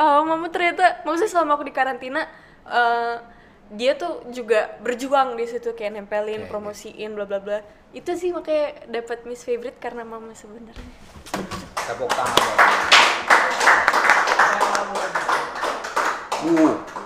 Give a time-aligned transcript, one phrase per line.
[0.00, 2.24] oh mama ternyata maksudnya selama aku di karantina
[2.64, 3.16] eh,
[3.72, 7.60] dia tuh juga berjuang di situ kayak nempelin Oke, promosiin bla bla bla
[7.92, 10.88] itu sih makanya dapat miss favorite karena mama sebenarnya
[11.82, 12.60] Tepuk tangan dong.
[16.42, 17.01] Uh.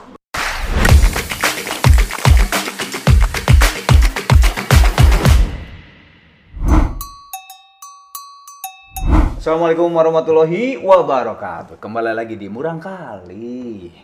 [9.46, 11.78] Assalamualaikum warahmatullahi wabarakatuh.
[11.78, 13.94] Kembali lagi di Murang Kali.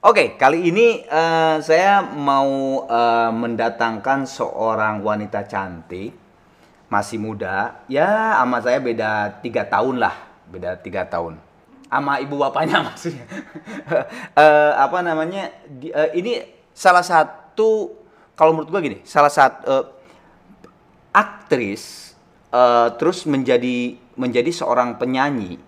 [0.00, 6.16] Oke, kali ini eh, saya mau eh, mendatangkan seorang wanita cantik,
[6.88, 7.84] masih muda.
[7.92, 10.16] Ya, sama saya beda tiga tahun lah,
[10.48, 11.36] beda tiga tahun.
[11.92, 13.28] Sama ibu bapaknya maksudnya.
[14.32, 15.52] Eh, apa namanya?
[15.76, 16.40] di- eh, ini
[16.72, 17.92] salah satu,
[18.32, 19.84] kalau menurut gua gini, salah satu eh,
[21.12, 22.16] aktris
[22.48, 25.60] eh, terus menjadi menjadi seorang penyanyi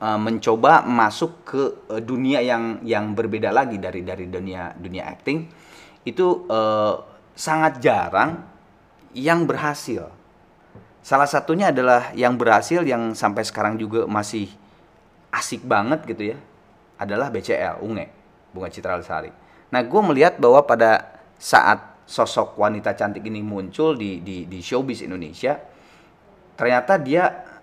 [0.00, 5.48] eh, mencoba masuk ke eh, dunia yang yang berbeda lagi dari dari dunia dunia acting
[6.04, 6.94] itu eh,
[7.34, 8.44] sangat jarang
[9.16, 10.08] yang berhasil
[11.04, 14.48] salah satunya adalah yang berhasil yang sampai sekarang juga masih
[15.34, 16.38] asik banget gitu ya
[16.96, 18.06] adalah BCL Unge
[18.54, 19.34] Bunga Citra Lestari.
[19.74, 25.02] Nah gue melihat bahwa pada saat sosok wanita cantik ini muncul di di, di showbiz
[25.02, 25.58] Indonesia
[26.54, 27.53] ternyata dia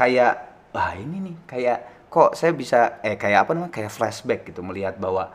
[0.00, 0.34] kayak
[0.72, 4.96] wah ini nih kayak kok saya bisa eh kayak apa namanya kayak flashback gitu melihat
[4.96, 5.28] bahwa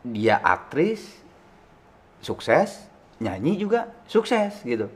[0.00, 1.20] dia aktris
[2.24, 2.88] sukses
[3.20, 4.88] nyanyi juga sukses gitu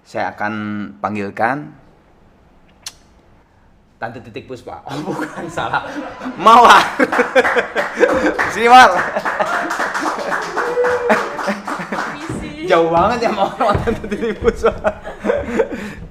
[0.00, 0.52] saya akan
[1.04, 1.76] panggilkan
[3.98, 4.78] Tante Titik Puspa.
[4.86, 5.82] Oh, bukan salah.
[6.38, 6.86] Mawar.
[8.54, 8.70] Sini.
[12.14, 12.70] Misi.
[12.70, 14.72] Jauh banget ya Mawar sama Tante Titik Puspa.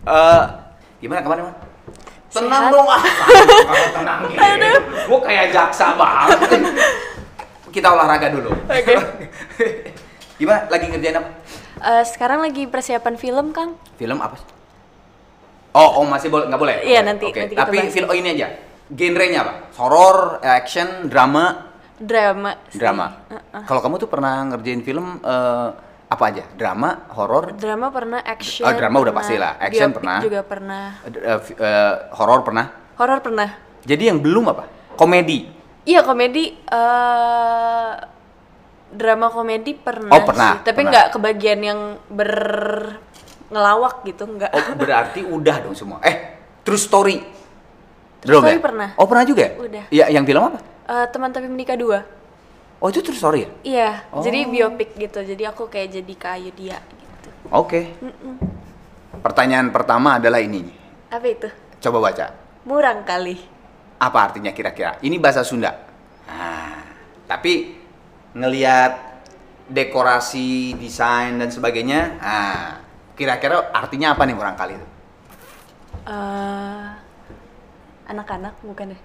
[0.07, 0.66] Eh,
[0.97, 1.55] gimana kemarin, Mal?
[2.27, 2.73] Tenang Sehat.
[2.75, 3.03] dong ah.
[3.71, 4.39] Kalau tenang gitu.
[5.07, 6.39] Gua kayak jaksa banget.
[7.69, 8.51] Kita olahraga dulu.
[8.51, 8.93] Oke.
[10.39, 10.67] gimana?
[10.67, 11.29] Lagi ngerjain apa?
[11.77, 14.35] Eh, sekarang lagi persiapan film kang Film apa?
[14.35, 14.47] sih?
[15.71, 16.75] Oh, oh masih boleh nggak boleh?
[16.83, 17.37] Iya, nanti- Oke.
[17.39, 17.93] nanti Tapi bahas.
[17.93, 18.47] film oh ini aja.
[18.87, 19.53] Genrenya apa?
[19.77, 23.07] Horor, action, drama, drama drama.
[23.29, 23.63] Heeh.
[23.63, 25.69] Kalau kamu tuh pernah ngerjain film eh,
[26.07, 26.43] apa aja?
[26.51, 29.53] Drama, horor, drama pernah action Oh, drama udah pernah, pasti lah.
[29.57, 30.17] Action pernah.
[30.19, 32.65] juga pernah eh, eh, horor pernah.
[32.95, 33.49] horor pernah
[33.83, 34.63] Jadi yang belum apa?
[34.93, 35.47] Komedi.
[35.83, 37.91] iya komedi eh
[38.89, 40.63] drama komedi pernah Oh, pernah, sih.
[40.63, 42.31] tapi nggak kebagian yang ber
[43.47, 45.99] ngelawak gitu nggak Oh, berarti udah dong semua.
[46.01, 46.15] Eh,
[46.61, 47.17] True Story.
[48.17, 48.63] True Belum Story ya?
[48.63, 48.89] pernah.
[48.95, 49.51] Oh, pernah juga ya?
[49.55, 49.85] Udah.
[49.87, 50.59] Iya, yang film apa?
[50.83, 52.03] Eh, teman tapi menikah dua
[52.77, 53.49] Oh, itu True Story ya?
[53.63, 54.21] iya Oh.
[54.21, 57.95] jadi biopic gitu jadi aku kayak jadi kayu dia gitu Oke.
[59.17, 60.67] Pertanyaan pertama adalah ini.
[61.07, 61.49] apa itu
[61.79, 62.31] Coba baca.
[62.63, 63.39] murang kali
[63.97, 65.01] Apa artinya kira-kira?
[65.01, 65.73] Ini bahasa Sunda.
[66.27, 66.85] Nah,
[67.25, 67.73] tapi
[68.31, 68.93] ngelihat
[69.65, 72.77] dekorasi, desain dan sebagainya, nah,
[73.17, 74.87] kira-kira artinya apa nih orang kali itu?
[76.05, 76.87] Eh,
[78.05, 79.01] anak-anak bukan deh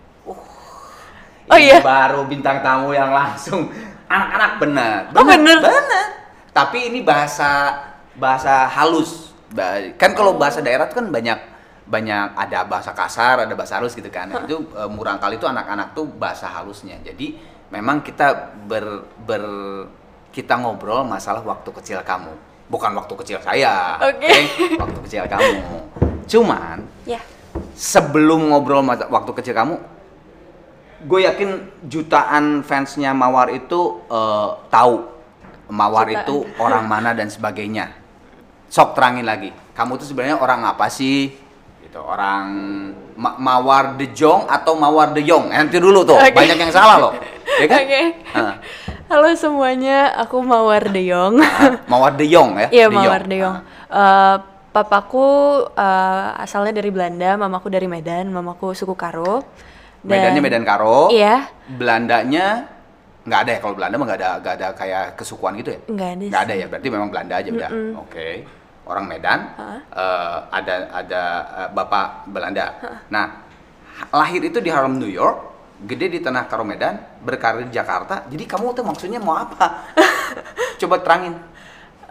[1.50, 1.82] Oh iya.
[1.82, 3.66] Baru bintang tamu yang langsung
[4.06, 4.98] anak-anak benar.
[5.16, 5.58] Oh, bener?
[5.58, 6.06] Benar.
[6.52, 7.80] Tapi ini bahasa
[8.14, 9.32] bahasa halus.
[9.96, 11.38] Kan kalau bahasa daerah itu kan banyak
[11.82, 14.30] banyak ada bahasa kasar, ada bahasa halus gitu kan.
[14.30, 16.96] Nah, itu eh, murang kali itu anak-anak tuh bahasa halusnya.
[17.04, 17.36] Jadi
[17.72, 19.44] memang kita ber, ber
[20.32, 22.32] kita ngobrol masalah waktu kecil kamu,
[22.72, 24.00] bukan waktu kecil saya.
[24.00, 24.32] Oke.
[24.80, 25.60] Waktu kecil kamu.
[26.24, 27.20] Cuman ya
[27.76, 29.76] sebelum ngobrol waktu kecil kamu,
[31.02, 31.48] gue yakin
[31.86, 34.94] jutaan fansnya Mawar itu eh, tahu
[35.72, 36.22] Mawar Jutaan.
[36.24, 37.96] itu orang mana dan sebagainya.
[38.68, 41.32] Sok terangin lagi, kamu tuh sebenarnya orang apa sih?
[41.80, 42.44] Gitu, orang
[43.16, 45.52] Ma- Mawar De Jong atau Mawar De Yong?
[45.52, 46.32] Eh, Nanti dulu tuh, Oke.
[46.32, 47.12] banyak yang salah loh,
[47.60, 47.80] ya kan?
[47.84, 48.02] Oke.
[48.32, 48.54] Ah.
[49.12, 51.36] Halo semuanya, aku Mawar Deyong.
[51.44, 52.68] Ah, Mawar De Yong ya?
[52.72, 53.28] Iya, De Mawar Jong.
[53.28, 53.56] Deyong.
[53.56, 53.60] Ah.
[53.92, 54.36] Eh,
[54.72, 55.28] papaku
[55.68, 59.44] eh, asalnya dari Belanda, mamaku dari Medan, mamaku suku Karo.
[60.02, 61.08] Dan- Medannya Medan Karo.
[61.08, 61.46] Iya.
[61.72, 62.46] Belandanya
[63.22, 65.80] nggak ada ya kalau Belanda mah nggak ada nggak ada kayak kesukuan gitu ya?
[65.86, 67.70] Nggak ada Nggak ada ya berarti memang Belanda aja udah.
[67.98, 68.28] Oke.
[68.82, 69.40] Orang Medan.
[69.54, 69.78] Hah?
[69.78, 71.22] eh, ada ada
[71.56, 72.66] eh, bapak Belanda.
[73.08, 73.26] Nah
[73.94, 75.38] ha- lahir itu di Harlem New York,
[75.80, 78.26] gede di tanah Karo Medan, berkarir di Jakarta.
[78.26, 79.86] Jadi kamu tuh maksudnya mau apa?
[80.82, 81.38] Coba terangin.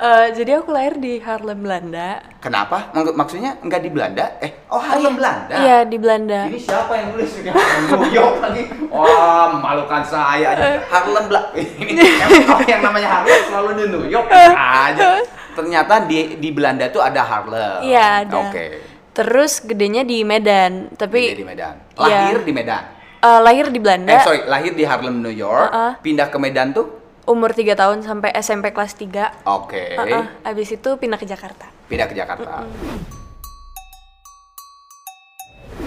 [0.01, 2.25] Eh, jadi aku lahir di Harlem, Belanda.
[2.41, 2.89] Kenapa?
[2.89, 4.33] Mak- maksudnya nggak di Belanda?
[4.41, 5.53] Eh, oh Harlem Belanda.
[5.53, 6.49] Iya, di Belanda.
[6.49, 7.53] Ini siapa yang nulis ini?
[7.85, 8.65] New York lagi.
[8.89, 10.81] Wah, malukan saya aja.
[10.89, 11.53] Harlem Bla.
[11.85, 12.01] Ini
[12.73, 15.21] yang namanya Harlem selalu di New York aja.
[15.53, 17.85] Ternyata di di Belanda tuh ada Harlem.
[17.85, 18.49] Iya, ada.
[18.49, 18.81] Oke.
[19.13, 21.77] Terus gedenya di Medan, tapi Gede di Medan.
[22.01, 22.25] Iya.
[22.25, 22.83] Lahir di Medan.
[23.21, 25.93] Eh, lahir di Belanda, Eh sorry, lahir di Harlem, New York, Uh-uh.
[26.01, 27.00] pindah ke Medan tuh?
[27.31, 29.31] Umur 3 tahun sampai SMP kelas 3.
[29.47, 31.71] Oke, Heeh, abis itu pindah ke Jakarta.
[31.87, 32.67] pindah ke Jakarta.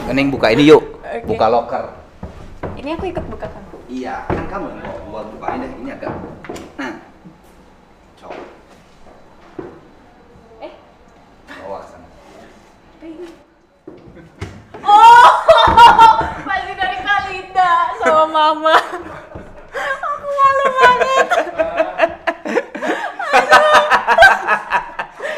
[0.05, 1.25] Mending buka ini yuk, Oke.
[1.26, 1.85] buka locker.
[2.75, 3.62] Ini aku ikut buka kan.
[3.87, 6.12] Iya, kan kamu yang mau buat buka ini, ini agak.
[6.75, 6.93] Nah,
[8.19, 8.37] coba
[10.61, 10.73] Eh,
[11.61, 12.06] bawa ke sana.
[14.82, 15.29] Oh,
[16.49, 18.76] masih dari Kalinda sama mama.
[19.75, 21.26] Aku malu banget.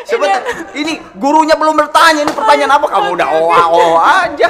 [0.09, 0.43] Sebentar,
[0.77, 4.49] ini gurunya belum bertanya ini pertanyaan apa kamu udah oh oh aja.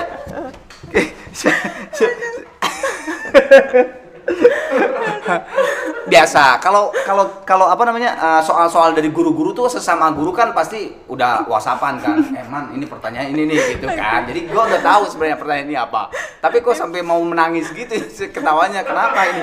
[6.07, 10.95] Biasa, kalau kalau kalau apa namanya eh, soal-soal dari guru-guru tuh sesama guru kan pasti
[11.11, 12.17] udah whatsappan kan.
[12.31, 14.23] Eh man, ini pertanyaan ini nih gitu kan.
[14.23, 16.03] Jadi gua udah tahu sebenarnya pertanyaan ini apa.
[16.39, 17.99] Tapi kok sampai mau menangis gitu
[18.31, 19.43] ketawanya kenapa ini?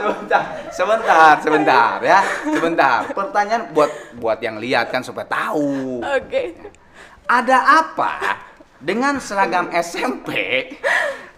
[0.00, 0.42] sebentar,
[0.72, 2.98] sebentar, sebentar ya, sebentar.
[3.12, 6.00] Pertanyaan buat buat yang lihat kan supaya tahu.
[6.00, 6.56] Oke.
[7.24, 8.12] Ada apa
[8.80, 10.32] dengan seragam SMP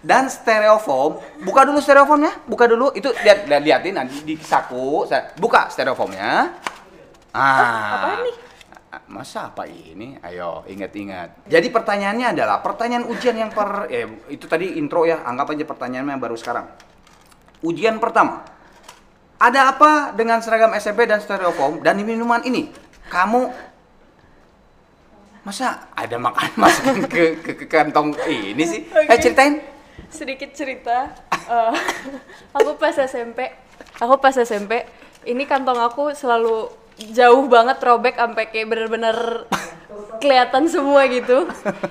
[0.02, 1.20] dan stereofoam?
[1.40, 2.92] Buka dulu stereofoamnya, buka dulu.
[2.92, 5.04] Itu lihat lihat liatin nanti di saku.
[5.08, 6.56] Sa- Buka stereofoamnya.
[7.36, 7.52] Ah.
[7.92, 8.36] apaan nih?
[9.12, 10.16] Masa apa ini?
[10.24, 11.44] Ayo, ingat-ingat.
[11.44, 16.16] Jadi pertanyaannya adalah pertanyaan ujian yang per eh itu tadi intro ya, anggap aja pertanyaannya
[16.16, 16.64] yang baru sekarang.
[17.60, 18.40] Ujian pertama.
[19.36, 22.72] Ada apa dengan seragam SMP dan stereofoam dan minuman ini?
[23.12, 23.52] Kamu
[25.44, 28.80] masa ada makanan masukin ke, ke, ke kantong ini sih?
[28.88, 29.20] Eh Oke.
[29.20, 29.75] ceritain.
[30.08, 31.12] Sedikit cerita.
[31.46, 31.74] Eh,
[32.56, 33.48] aku pas SMP,
[33.96, 34.84] aku pas SMP,
[35.24, 36.70] ini kantong aku selalu
[37.12, 39.44] jauh banget robek sampai kayak bener-bener
[40.18, 41.44] kelihatan semua gitu.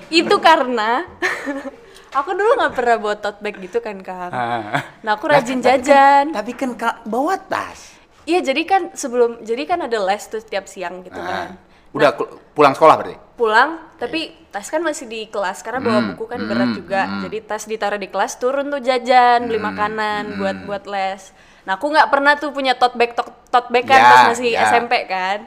[0.08, 1.06] Itu karena
[2.18, 4.32] aku dulu nggak pernah bawa tote bag gitu kan kang.
[4.32, 4.82] Ah.
[5.02, 6.32] Nah aku rajin jajan.
[6.32, 7.94] Tapi kan Kak, bawa tas.
[8.26, 11.26] Iya jadi kan sebelum jadi kan ada les tuh tiap siang gitu Ah.
[11.26, 11.46] kan.
[11.94, 13.16] Udah kul- pulang sekolah berarti?
[13.36, 17.02] Pulang tapi tas kan masih di kelas karena bawa Hmm, buku kan hmm, berat juga.
[17.04, 17.20] hmm.
[17.28, 21.36] Jadi tas ditaruh di kelas turun tuh jajan beli makanan buat buat les.
[21.64, 24.70] Nah aku nggak pernah tuh punya tote bag tote, tote bag kan pas masih ya.
[24.70, 25.44] SMP kan.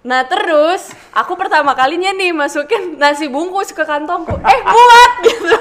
[0.00, 4.32] Nah terus aku pertama kalinya nih masukin nasi bungkus ke kantongku.
[4.32, 5.56] Eh muat gitu.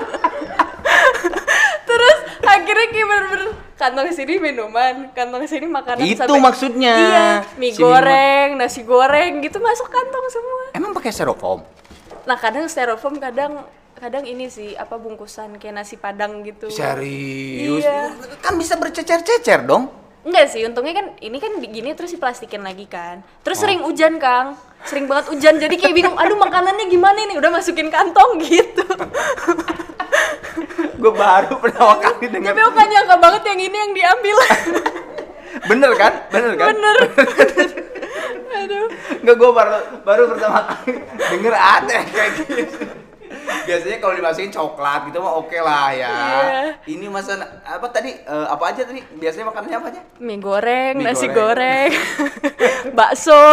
[1.84, 6.04] terus akhirnya kayak bener-bener kantong sini minuman, kantong sini makanan.
[6.04, 6.96] Itu maksudnya.
[7.00, 7.88] Iya, mie Si minuman.
[7.88, 10.64] goreng, nasi goreng gitu masuk kantong semua.
[10.76, 11.64] Emang pakai styrofoam?
[12.28, 13.64] Nah kadang styrofoam kadang
[13.96, 16.68] kadang ini sih apa bungkusan kayak nasi padang gitu.
[16.68, 17.88] Serius?
[17.88, 18.12] Iya.
[18.44, 19.88] Kan bisa bercecer-cecer dong.
[20.20, 23.24] Enggak sih, untungnya kan ini kan gini terus diplastikin lagi kan.
[23.24, 23.48] Oh.
[23.48, 24.60] Terus sering hujan, Kang.
[24.84, 27.40] Sering banget hujan jadi kayak bingung, aduh makanannya gimana nih?
[27.40, 28.84] Udah masukin kantong gitu.
[31.00, 32.52] Gue baru pertama kali dengar.
[32.54, 34.38] Tapi aku gak nyangka banget yang ini yang diambil.
[35.70, 36.14] Bener kan?
[36.30, 36.68] Bener kan?
[36.74, 36.98] Bener.
[38.60, 38.86] aduh.
[39.24, 39.72] Enggak, gue baru
[40.04, 41.00] baru pertama kali
[41.32, 42.54] denger ada kayak gitu.
[43.40, 46.10] Biasanya kalau dimasukin coklat gitu mah oke lah ya.
[46.10, 46.62] Iya.
[46.90, 49.02] Ini masa apa tadi eh, apa aja tadi?
[49.18, 50.02] Biasanya makanannya apa aja?
[50.18, 51.94] Mie goreng, Mie nasi goreng.
[51.94, 53.44] goreng, bakso.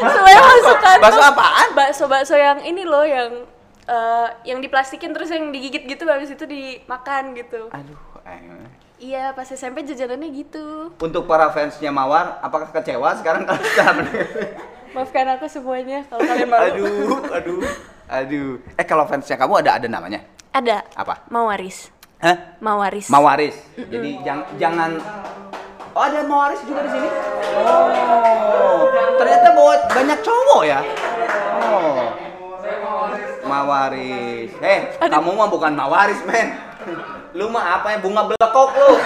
[0.00, 1.02] Semuanya masuk kantong.
[1.08, 1.68] Bakso apaan?
[1.72, 3.48] Bakso bakso yang ini loh yang
[3.84, 7.68] eh, yang diplastikin terus yang digigit gitu habis itu dimakan gitu.
[7.68, 7.98] Aduh.
[8.24, 8.40] eh.
[9.02, 10.94] Iya, pas SMP jajanannya gitu.
[10.96, 14.06] Untuk para fansnya Mawar, apakah kecewa sekarang kalau sekarang?
[14.92, 16.86] Maafkan aku semuanya kalau kalian malu.
[16.86, 17.60] aduh, aduh,
[18.06, 18.50] aduh.
[18.72, 20.22] Eh kalau fansnya kamu ada ada namanya?
[20.54, 20.86] Ada.
[20.94, 21.26] Apa?
[21.26, 21.90] Mawaris.
[22.22, 22.54] Hah?
[22.62, 23.10] Mawaris.
[23.10, 23.56] Mawaris.
[23.74, 25.02] Jadi jang- jangan
[25.92, 27.08] Oh, ada Mawaris juga di sini.
[27.58, 28.86] Oh.
[29.18, 30.80] Ternyata bawa banyak cowok ya.
[31.60, 32.06] Oh.
[33.52, 34.50] Mawaris.
[34.56, 36.56] Eh, kamu mah bukan Mawaris, men.
[37.36, 38.90] Lu mah apa ya bunga belekok lu.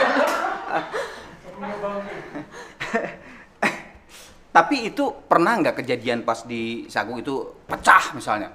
[4.57, 8.49] Tapi itu pernah nggak kejadian pas di sagu itu pecah misalnya?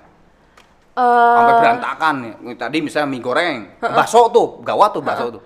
[0.98, 2.34] Eh, Sampai berantakan nih.
[2.58, 5.42] Tadi misalnya mie goreng, bakso tuh, gawat tuh bakso tuh.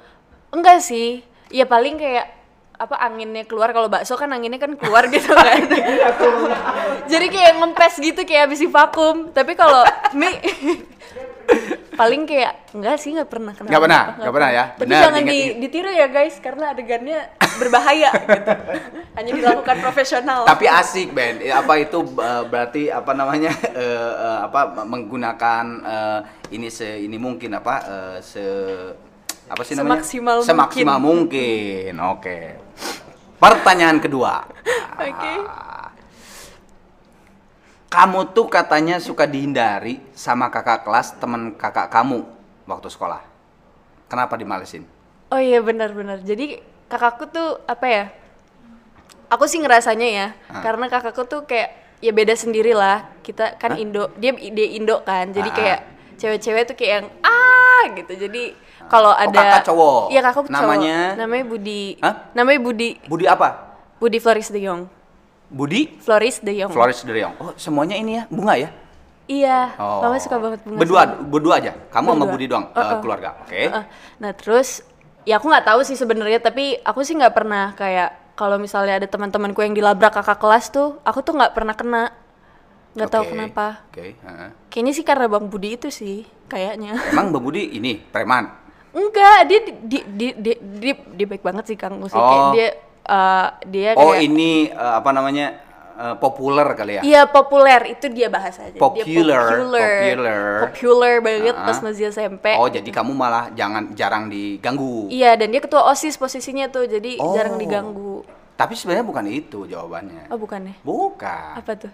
[0.55, 1.19] enggak sih.
[1.51, 2.34] Ya paling kayak
[2.75, 5.63] apa anginnya keluar kalau bakso kan anginnya kan keluar gitu kan.
[7.11, 9.31] Jadi kayak ngempes gitu kayak habis vakum.
[9.31, 10.35] Tapi kalau mie
[11.95, 14.63] paling kayak enggak sih nggak pernah kenapa Nggak pernah, nggak pernah ya.
[14.75, 15.61] Tapi jangan ingat, di- ingat.
[15.63, 17.19] ditiru ya guys karena adegannya
[17.55, 18.51] berbahaya gitu.
[19.17, 20.39] Hanya dilakukan profesional.
[20.43, 22.03] Tapi asik Ben, Eh, apa itu
[22.51, 26.19] berarti apa namanya eh, apa menggunakan eh,
[26.51, 28.43] ini se ini mungkin apa eh, se
[29.45, 30.01] apa sih namanya?
[30.03, 31.93] Semaksimal Semaksimal mungkin.
[32.11, 32.64] Oke.
[33.45, 34.41] Pertanyaan kedua.
[34.97, 35.33] Oke.
[35.45, 35.93] Ah.
[37.93, 42.25] Kamu tuh katanya suka dihindari sama kakak kelas teman kakak kamu
[42.65, 43.21] waktu sekolah.
[44.09, 44.89] Kenapa dimalesin?
[45.29, 46.25] Oh iya benar-benar.
[46.25, 46.57] Jadi
[46.89, 48.05] kakakku tuh apa ya?
[49.29, 50.61] Aku sih ngerasanya ya, Ah.
[50.65, 51.69] karena kakakku tuh kayak
[52.01, 53.13] ya beda sendiri lah.
[53.21, 55.29] Kita kan Indo, dia dia Indo kan.
[55.29, 55.55] Jadi Ah.
[55.55, 55.79] kayak
[56.17, 58.13] cewek-cewek tuh kayak yang ah gitu.
[58.25, 60.01] Jadi kalau Oh, ada kakak cowok.
[60.09, 60.53] Iya kakak cowok.
[60.55, 60.97] Namanya?
[61.15, 61.83] Namanya Budi.
[61.99, 62.13] Hah?
[62.31, 62.89] Namanya Budi.
[63.03, 63.49] Budi apa?
[63.95, 64.81] Budi Floris de Jong.
[65.45, 66.71] Budi Floris de Jong.
[66.71, 67.33] Floris de Jong.
[67.37, 68.69] Oh, semuanya ini ya, bunga ya?
[69.25, 69.73] Iya.
[69.75, 70.05] Oh.
[70.05, 70.77] Mama suka banget bunga.
[70.77, 71.71] Berdua, sama- berdua aja.
[71.89, 72.33] Kamu sama Berdua.
[72.33, 72.99] Budi doang, eh, Uh-uh.
[72.99, 73.29] keluarga.
[73.41, 73.61] Oke.
[73.63, 73.83] Heeh.
[74.19, 74.85] Nah terus
[75.23, 79.07] ya aku nggak tahu sih sebenarnya tapi aku sih nggak pernah kayak kalau misalnya ada
[79.07, 82.13] teman-temanku yang dilabrak kakak kelas tuh aku tuh nggak pernah kena
[82.93, 84.13] nggak tahu Oke, kenapa Oke.
[84.13, 84.49] heeh.
[84.69, 88.64] kayaknya sih karena bang Budi itu sih kayaknya Emang Bang Budi ini preman.
[88.95, 89.71] Enggak dia di
[90.07, 92.51] di di di, di- baik banget sih kang kayak Oh.
[92.51, 92.67] dia
[93.05, 95.47] eh, dia Oh, kayak ini eh, apa namanya?
[95.95, 97.01] eh, populer kali ya?
[97.01, 98.75] Iya populer itu dia bahasanya.
[98.75, 100.43] Popular, dia popular, popular.
[100.67, 101.63] popular banget Ah.
[101.63, 102.51] pas masih SMP.
[102.51, 105.07] Oh, jadi kamu malah jangan jarang diganggu.
[105.07, 107.31] Iya dan dia ketua osis posisinya tuh jadi Oh.
[107.31, 108.23] jarang diganggu.
[108.55, 110.27] Tapi sebenarnya bukan itu jawabannya.
[110.27, 110.75] Oh bukan ya?
[110.81, 111.53] Bukan.
[111.59, 111.91] Apa tuh?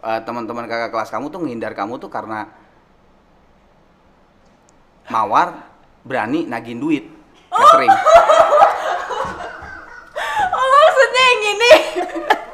[0.00, 2.48] Eh, teman-teman kakak kelas kamu tuh menghindar kamu tuh karena
[5.06, 5.71] mawar
[6.02, 7.04] berani nagin duit
[7.48, 7.90] catering.
[10.52, 11.72] Oh maksudnya yang ini?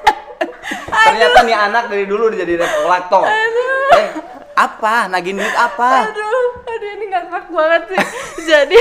[1.09, 3.25] Ternyata nih anak dari dulu udah jadi kolektor.
[3.27, 4.09] Eh,
[4.55, 4.95] apa?
[5.09, 6.07] Nagin duit apa?
[6.07, 8.01] aduh, aduh ini ngakak banget sih.
[8.51, 8.79] Jadi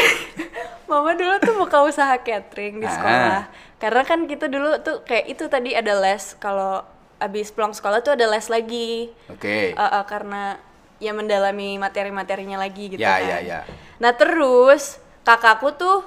[0.87, 2.93] Mama dulu tuh buka usaha catering di Ah.
[2.93, 3.41] sekolah.
[3.77, 6.79] Karena kan kita dulu tuh kayak itu tadi ada les kalau
[7.17, 9.11] abis pulang sekolah tuh ada les lagi.
[9.27, 9.71] Oke.
[9.71, 10.55] Eh, eh, karena
[10.97, 13.27] ya mendalami materi-materinya lagi gitu Ya, kan.
[13.27, 13.59] ya, ya.
[13.97, 15.97] Nah terus kakakku tuh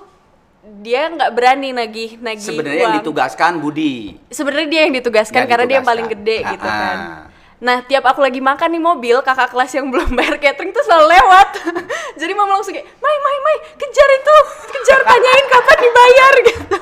[0.79, 4.21] dia nggak berani nagih nagih Sebenarnya yang ditugaskan Budi.
[4.29, 6.45] sebenarnya dia yang ditugaskan karena dia yang paling ditugaskan.
[6.45, 6.99] gede gitu Ah, kan.
[6.99, 7.21] ah.
[7.61, 11.07] Nah tiap aku lagi makan di mobil kakak kelas yang belum bayar catering tuh selalu
[11.11, 11.49] lewat.
[12.21, 14.37] Jadi mama langsung kayak, Mai, Mai, Mai, kejar itu,
[14.71, 16.77] kejar tanyain kapan dibayar gitu.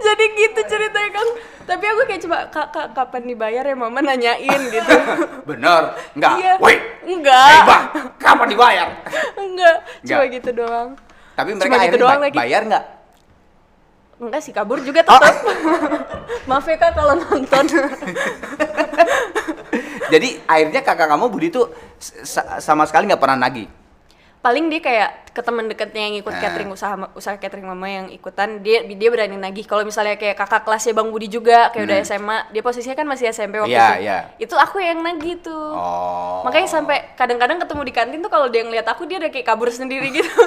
[0.00, 1.26] Jadi gitu ceritanya kan.
[1.70, 4.94] Tapi aku kayak coba kak, kak kapan dibayar ya mama nanyain gitu.
[5.48, 5.94] Bener?
[6.12, 6.34] Enggak.
[6.36, 6.52] Iya.
[6.58, 6.74] Woi.
[7.06, 7.46] Enggak.
[7.46, 7.84] Hey, Bang,
[8.18, 8.88] kapan dibayar?
[9.36, 10.34] Enggak, cuma Enggak.
[10.34, 10.88] gitu doang.
[11.32, 12.34] Tapi mereka Cuma gitu doang lagi.
[12.34, 12.84] bayar nggak?
[14.20, 15.34] Enggak sih kabur juga tetap.
[16.50, 17.64] Maaf ya kak kalau nonton.
[20.10, 21.70] Jadi akhirnya kakak kamu Budi tuh
[22.20, 23.66] sa- sama sekali nggak pernah nagih.
[24.40, 26.40] paling dia kayak ke teman dekatnya yang ikut Nah.
[26.40, 30.62] catering usaha usaha catering mama yang ikutan dia dia berani nagih kalau misalnya kayak kakak
[30.62, 33.78] kelasnya bang Budi juga kayak udah SMA dia posisinya kan masih SMP waktu Hmm.
[33.78, 34.18] Iya, itu iya.
[34.40, 36.42] itu aku yang nagih tuh Oh.
[36.42, 39.68] makanya sampai kadang-kadang ketemu di kantin tuh kalau dia ngeliat aku dia udah kayak kabur
[39.68, 40.26] sendiri gitu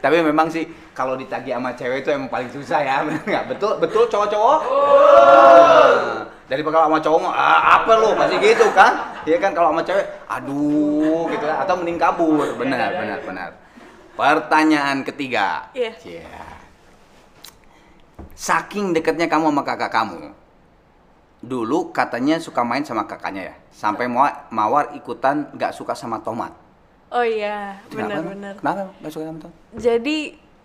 [0.00, 0.64] Tapi memang sih
[0.96, 3.44] kalau ditagih sama cewek itu emang paling susah ya, bener nggak?
[3.56, 4.60] Betul, betul cowok-cowok.
[5.20, 9.22] Nah, dari kalau sama cowok "Ah, apa lo masih gitu kan?
[9.22, 11.56] Iya kan kalau sama cewek, aduh gitu kan?
[11.62, 13.50] Atau mending kabur, benar, benar, benar.
[14.18, 15.70] Pertanyaan ketiga.
[15.72, 15.94] Iya.
[16.02, 16.26] Iya.
[18.36, 20.32] Saking dekatnya kamu sama kakak kamu,
[21.40, 26.52] dulu katanya suka main sama kakaknya ya, sampai Mawar, Mawar ikutan nggak suka sama tomat.
[27.10, 28.54] Oh iya benar-benar.
[28.56, 29.56] Kenapa nggak suka sama tomat?
[29.72, 30.16] jadi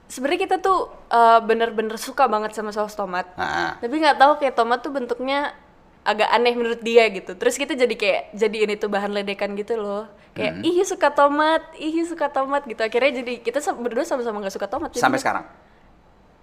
[0.06, 3.26] sebenarnya kita tuh eh, bener-bener suka banget sama saus tomat.
[3.34, 5.54] Nah, tapi nggak tahu kayak tomat tuh bentuknya
[6.02, 7.34] agak aneh menurut dia gitu.
[7.34, 10.06] Terus kita jadi kayak jadi ini tuh bahan ledekan gitu loh.
[10.32, 10.68] Kayak Hmm.
[10.68, 12.78] ih suka tomat ih suka tomat gitu.
[12.78, 14.94] Akhirnya jadi kita berdua sama-sama nggak suka tomat.
[14.94, 15.46] Sampai sekarang.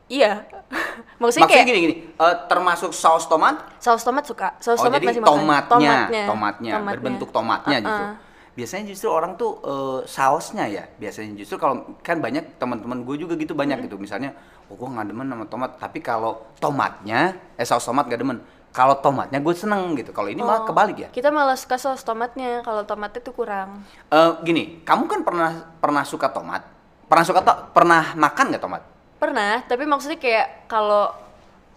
[0.09, 0.43] iya.
[1.23, 3.63] Maksudnya, Maksudnya kayak gini gini, eh, termasuk saus tomat?
[3.79, 4.59] saus tomat suka.
[4.59, 5.31] Saus oh tomat jadi masih makan.
[5.31, 5.95] tomatnya,
[6.27, 6.93] tomatnya, Tomatnya.
[6.93, 7.87] berbentuk tomatnya Uh-uh.
[7.87, 8.05] gitu.
[8.53, 13.33] Biasanya justru orang tuh eh, sausnya ya, biasanya justru kalau kan banyak teman-teman gue juga
[13.35, 13.87] gitu banyak Hmm.
[13.87, 13.97] gitu.
[13.97, 17.21] Misalnya, oh gue nggak demen sama tomat, tapi kalau tomatnya,
[17.55, 18.39] eh saus tomat gak demen.
[18.71, 20.11] Kalau tomatnya gue seneng gitu.
[20.11, 21.09] Kalau ini malah Oh, kebalik ya.
[21.09, 26.01] kita malah suka saus tomatnya kalau tomatnya tuh kurang Eh, gini, kamu kan pernah pernah
[26.03, 26.65] suka tomat,
[27.05, 28.83] pernah suka to pernah makan nggak tomat?
[29.15, 31.07] pernah tapi maksudnya kayak kalau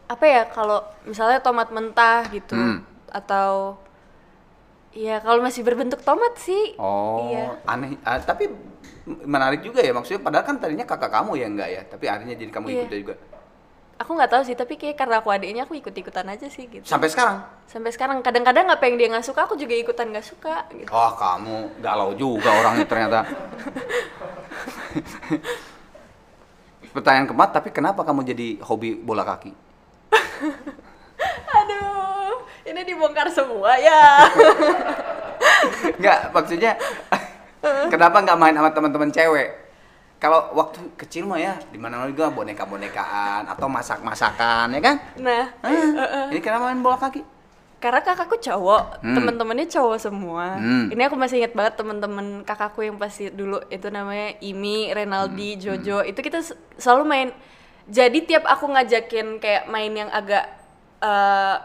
[0.05, 2.81] apa ya kalau misalnya tomat mentah gitu Hmm.
[3.07, 3.77] atau
[4.95, 6.73] Iya, kalau masih berbentuk tomat sih.
[6.79, 7.59] Oh, Iya.
[7.67, 7.99] aneh.
[8.07, 8.47] Ah, tapi
[9.27, 10.23] menarik juga ya maksudnya.
[10.23, 12.87] Padahal kan tadinya kakak kamu ya enggak ya, tapi akhirnya jadi kamu Iya.
[12.87, 13.15] ikut juga.
[13.95, 16.83] Aku nggak tahu sih, tapi kayak karena aku adiknya aku ikut-ikutan aja sih gitu.
[16.83, 17.43] Sampai sekarang.
[17.67, 20.87] Sampai sekarang kadang-kadang apa yang dia nggak suka, aku juga ikutan nggak suka gitu.
[20.91, 23.23] Oh, kamu galau juga orangnya ternyata.
[26.95, 29.51] Pertanyaan keempat, tapi kenapa kamu jadi hobi bola kaki?
[32.85, 34.29] Ini dibongkar semua ya.
[35.97, 36.77] Enggak, maksudnya
[37.89, 39.49] kenapa nggak main sama teman-teman cewek?
[40.21, 44.95] Kalau waktu kecil mah ya, di mana juga boneka-bonekaan atau masak-masakan ya kan?
[45.17, 47.25] Nah, Ah, ini kenapa main bola kaki?
[47.75, 49.13] karena kakakku cowok, Hmm.
[49.13, 50.57] teman-temannya cowok semua.
[50.57, 50.89] Hmm.
[50.89, 54.93] Ini aku masih ingat banget teman-teman kakakku yang pasti dulu itu namanya Imi, Hmm.
[54.93, 56.01] Renaldi, Jojo.
[56.01, 56.41] Itu kita
[56.77, 57.29] selalu main.
[57.85, 60.53] Jadi tiap aku ngajakin kayak main yang agak
[61.01, 61.55] eh,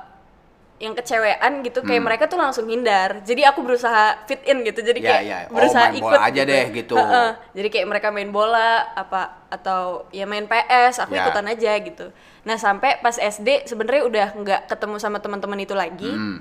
[0.81, 2.09] yang kecewean gitu, kayak Hmm.
[2.09, 3.21] mereka tuh langsung hindar.
[3.21, 4.81] Jadi aku berusaha fit in gitu.
[4.81, 5.39] Jadi Ya, kayak ya.
[5.45, 6.95] Oh, berusaha main ikut bola aja deh, gitu.
[6.97, 7.31] Heeh.
[7.53, 11.29] Jadi kayak mereka main bola apa atau ya main PS, aku Ya.
[11.29, 12.07] ikutan aja gitu.
[12.41, 16.09] Nah sampai pas SD sebenarnya udah nggak ketemu sama teman-teman itu lagi.
[16.09, 16.41] Hmm.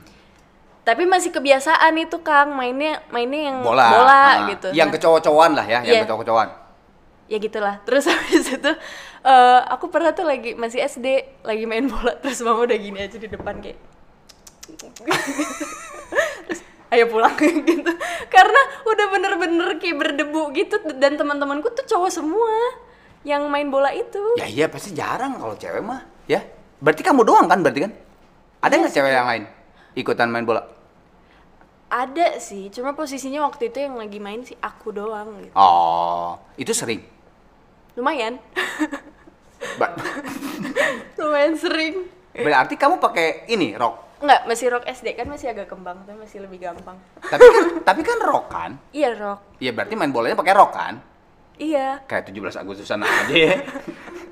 [0.80, 3.88] Tapi masih kebiasaan itu Kang mainnya mainnya yang Bola.
[3.92, 4.34] bola Ah.
[4.48, 4.72] gitu.
[4.72, 6.04] Yang Nah, kecowok-cowokan lah ya, yang Iya.
[6.08, 6.50] kecowok-cowokan.
[7.28, 7.76] ya gitulah.
[7.84, 8.72] Terus habis itu
[9.22, 11.08] eh, aku pernah tuh lagi masih SD
[11.44, 13.76] lagi main bola terus mama udah gini aja di depan kayak
[14.76, 16.60] terus
[16.90, 17.34] ayo pulang
[17.70, 17.92] gitu
[18.28, 22.54] karena udah bener-bener kayak berdebu gitu dan teman-temanku tuh cowok semua
[23.22, 26.40] yang main bola itu Ya iya pasti jarang kalau cewek mah, ya.
[26.80, 27.92] Berarti kamu doang kan berarti kan?
[28.64, 29.44] Ada nggak cewek yang lain
[29.94, 30.64] ikutan main bola?
[31.90, 36.70] ada sih cuma posisinya waktu itu yang lagi main sih aku doang gitu Oh, itu
[36.70, 37.02] sering.
[37.98, 38.38] lumayan
[41.18, 44.09] lumayan sering Berarti kamu pakai ini rok.
[44.20, 48.02] Enggak, masih rock SD kan masih agak kembang tuh masih lebih gampang Tapi kan tapi
[48.04, 48.72] kan rok kan?
[48.92, 51.00] iya rock Iya berarti main bolanya pakai rok kan?
[51.56, 53.56] iya Kayak 17 Agustusan aja ya.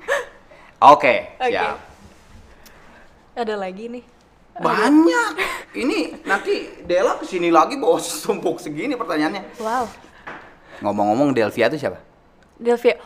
[0.92, 1.50] Oke, Oke.
[1.50, 1.78] siap.
[3.34, 4.04] ada lagi nih
[4.58, 5.32] Banyak.
[5.70, 9.62] Ini nanti Dela ke sini lagi bawa setumpuk segini pertanyaannya.
[9.62, 9.86] wow
[10.82, 12.02] Ngomong-ngomong Delvia itu siapa?
[12.58, 12.98] Delvia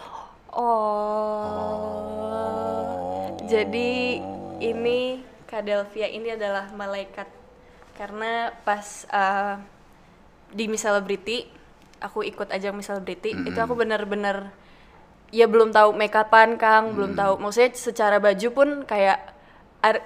[2.03, 4.21] oh, jadi
[4.59, 5.21] ini
[5.52, 7.28] Kak Delvia ini adalah malaikat
[7.92, 9.61] karena pas uh,
[10.49, 11.44] di Miss Celebrity
[12.00, 14.49] aku ikut ajang Miss Celebrity itu aku bener-bener
[15.28, 19.21] ya belum tahu make upan Kang belum tahu maksudnya secara baju pun kayak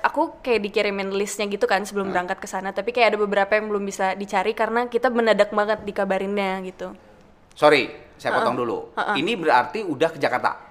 [0.03, 3.71] aku kayak dikirimin listnya gitu kan sebelum berangkat ke sana tapi kayak ada beberapa yang
[3.71, 6.91] belum bisa dicari karena kita mendadak banget dikabarinnya gitu
[7.57, 7.89] Sorry,
[8.21, 8.93] saya potong dulu.
[9.17, 10.69] Ini berarti udah ke Jakarta.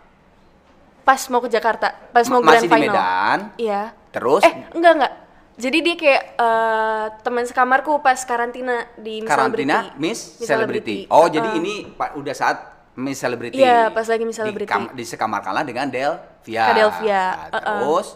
[1.06, 2.94] pas mau ke Jakarta, pas mau Ma- grand masih di final.
[2.94, 3.40] Medan.
[3.62, 3.82] Iya.
[4.16, 5.14] Terus Eh, enggak enggak.
[5.56, 10.00] Jadi dia kayak eh, teman sekamarku pas karantina di Miss karantina Celebrity.
[10.00, 10.98] Miss Miss Celebrity.
[10.98, 10.98] Celebrity.
[11.10, 11.28] Oh, Uh-uh.
[11.30, 12.58] jadi ini Pak udah saat
[12.96, 13.60] Miss Celebrity.
[13.60, 14.68] Iya, pas lagi Miss Celebrity.
[14.68, 16.64] Di, kam- disekamarkanlah dengan Delvia.
[16.72, 17.60] Delvia, Nah, uh-uh.
[17.78, 18.08] terus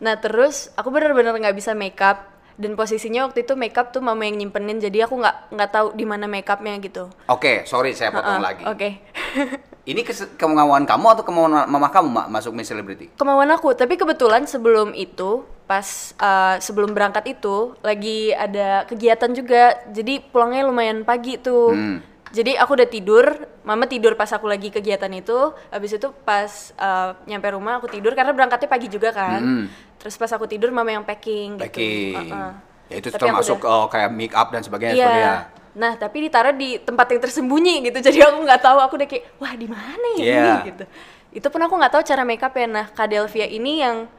[0.00, 2.24] Nah, terus aku bener-bener nggak bisa makeup
[2.56, 6.04] dan posisinya waktu itu makeup tuh mama yang nyimpenin jadi aku nggak nggak tahu di
[6.04, 7.06] mana makeupnya gitu.
[7.26, 8.64] Oke, sorry saya potong Uh-uh, lagi.
[8.64, 8.88] Oke.
[9.80, 10.04] Ini
[10.36, 13.08] kemauan kamu atau kemauan mama kamu Mak, masuk Miss Celebrity?
[13.16, 15.82] Kemauan aku, tapi kebetulan sebelum itu, pas
[16.20, 19.80] uh, sebelum berangkat itu lagi ada kegiatan juga.
[19.88, 21.72] Jadi pulangnya lumayan pagi tuh.
[21.72, 21.98] Hmm.
[22.30, 23.24] Jadi aku udah tidur,
[23.64, 25.50] mama tidur pas aku lagi kegiatan itu.
[25.72, 29.40] Habis itu pas uh, nyampe rumah aku tidur karena berangkatnya pagi juga kan.
[29.40, 29.64] Hmm.
[29.96, 32.14] Terus pas aku tidur mama yang packing, Packing.
[32.14, 32.30] gitu.
[32.30, 32.52] Uh-uh.
[32.86, 35.02] Ya itu Tapi termasuk udah- oh, kayak make up dan sebagainya Iya.
[35.02, 35.34] sebagainya.
[35.70, 37.98] Nah, tapi ditaruh di tempat yang tersembunyi gitu.
[38.06, 40.38] Jadi aku nggak tahu, aku udah kayak, wah di mana ya Iya.
[40.38, 40.84] ini gitu.
[41.30, 42.66] Itu pun aku nggak tahu cara make up ya.
[42.66, 44.10] Nah, Kak Delvia ini yang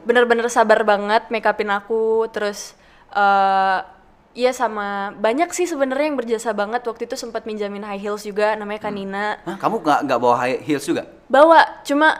[0.00, 2.72] bener-bener sabar banget make upin aku, terus
[3.10, 3.80] eh
[4.30, 8.54] Iya sama banyak sih sebenarnya yang berjasa banget waktu itu sempat minjamin high heels juga
[8.54, 11.02] namanya Kanina Hah, kamu nggak nggak bawa high heels juga?
[11.26, 12.14] bawa cuma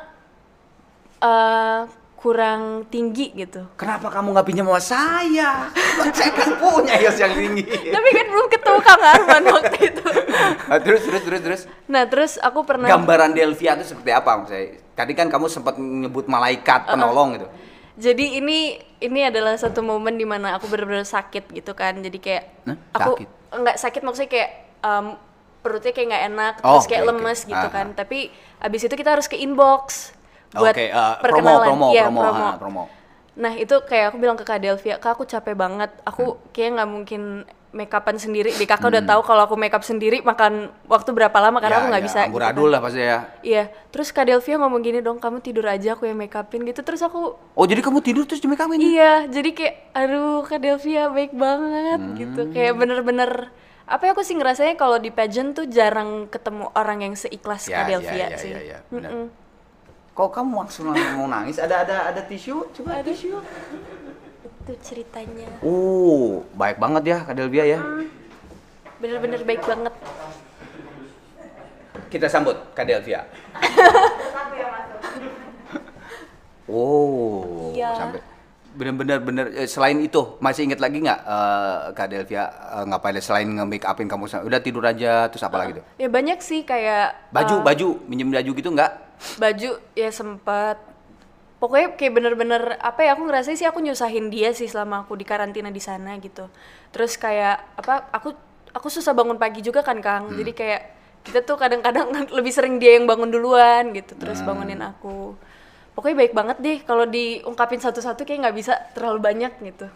[1.23, 1.81] eh
[2.21, 5.51] kurang tinggi gitu Kenapa kamu nggak pinjam sama saya?
[6.13, 7.65] saya kan punya heels yang tinggi.
[7.65, 10.05] tapi kan belum ketemu Kang Arman waktu itu
[10.67, 11.61] Ah, terus terus terus terus.
[11.87, 14.79] nah terus aku pernah Gambaran Delvia itu seperti apa maksudnya?
[14.93, 17.49] Tadi kan kamu sempat menyebut malaikat penolong gitu.
[17.99, 18.59] Jadi ini
[18.99, 21.99] ini adalah satu momen di mana aku benar-benar sakit gitu kan.
[21.99, 22.77] Jadi kayak Hah?
[22.95, 23.29] aku Sakit?
[23.55, 25.07] nggak sakit maksudnya kayak em,
[25.61, 27.09] perutnya kayak nggak enak, Oh, terus kayak oke.
[27.11, 27.87] lemes gitu Ah, kan.
[27.87, 27.97] ah.
[27.97, 28.19] Tapi
[28.59, 30.13] abis itu kita harus ke inbox
[30.53, 31.67] buat Oke, eh, promo perkenalan.
[31.67, 32.45] promo Iya, promo, promo.
[32.45, 32.83] ah, promo.
[33.39, 35.91] Nah itu kayak aku bilang ke Kak Delvia, Kak aku capek banget.
[36.03, 36.41] Aku Hmm.
[36.51, 37.23] kayak nggak mungkin
[37.71, 38.51] make upan sendiri.
[38.51, 41.81] Di kakak udah tahu kalau aku make up sendiri makan waktu berapa lama karena Ya,
[41.81, 42.21] aku nggak ya, bisa.
[42.21, 42.73] gitu Amburadul kan.
[42.75, 43.19] lah pasti ya.
[43.41, 46.83] Iya, terus Kak Delvia ngomong gini dong, kamu tidur aja aku yang make upin gitu.
[46.83, 48.83] Terus aku Oh jadi kamu tidur terus di make upin?
[48.83, 52.41] Iya, jadi kayak aduh Kak Delvia baik banget gitu.
[52.43, 52.51] Hmm.
[52.51, 53.31] Kayak bener-bener
[53.87, 57.79] apa ya aku sih ngerasanya kalau di pageant tuh jarang ketemu orang yang seikhlas Ya,
[57.79, 58.51] Kak ya, Delvia ya, sih.
[58.51, 59.11] ya, ya, benar.
[59.15, 59.27] Mm-mm.
[60.11, 61.57] Kok kamu langsung mau nangis?
[61.63, 62.67] Ada ada ada tisu?
[62.75, 63.39] Coba tisu.
[64.43, 65.49] Itu ceritanya.
[65.63, 67.79] Oh, baik banget ya Kak Delvia ya.
[68.99, 69.95] Bener-bener baik banget.
[72.11, 73.23] Kita sambut Kak Delvia.
[76.71, 77.91] Oh, Iya.
[77.99, 78.23] sampai
[78.71, 83.51] bener-bener bener eh, selain itu masih inget lagi nggak eh, Kak Delvia eh, ngapain selain
[83.51, 85.85] nge-make upin kamu udah tidur aja terus apa lagi tuh?
[85.99, 89.10] Ya banyak sih kayak Baju uh, baju minjem baju gitu nggak?
[89.39, 90.77] Baju ya sempet.
[91.61, 95.29] Pokoknya kayak bener-bener apa ya aku ngerasa sih aku nyusahin dia sih selama aku di
[95.29, 96.49] karantina di sana gitu.
[96.89, 98.33] Terus kayak apa aku
[98.73, 100.33] aku susah bangun pagi juga kan kang.
[100.33, 100.83] Jadi kayak
[101.21, 105.37] kita tuh kadang-kadang lebih sering dia yang bangun duluan gitu terus bangunin aku.
[105.93, 109.87] Pokoknya baik banget deh kalau diungkapin satu-satu kayak nggak bisa terlalu banyak gitu.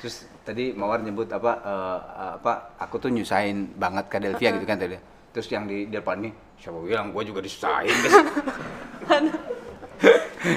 [0.00, 1.98] Terus tadi Mawar nyebut apa eh,
[2.40, 4.96] apa aku tuh nyusahin banget ke Delvia gitu kan tadi.
[5.36, 8.16] Terus yang di depan nih siapa bilang gue juga disusahin guys.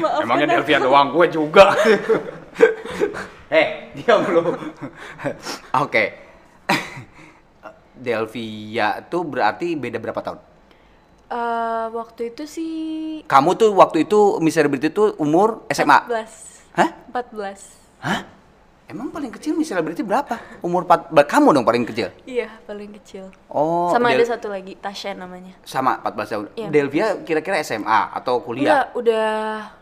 [0.04, 1.72] maaf Emangnya Delvia doang gue juga.
[3.60, 4.52] eh, diam lu.
[5.80, 6.04] Oke.
[7.96, 10.40] Delvia tuh berarti beda berapa tahun?
[11.34, 12.74] Eh, waktu itu sih
[13.26, 16.06] Kamu tuh waktu itu Miss Celebrity tuh umur SMA?
[16.06, 16.90] 14 Hah?
[17.10, 18.20] 14 Hah?
[18.94, 20.38] Emang paling kecil Miss Celebrity berapa?
[20.62, 22.14] Umur 4 kamu dong paling kecil?
[22.30, 26.46] iya paling kecil Oh, sama Del- ada satu lagi Tasya namanya sama 14 tahun.
[26.54, 26.68] Iya.
[26.70, 28.86] Delvia kira-kira SMA atau kuliah?
[28.86, 29.34] Enggak, udah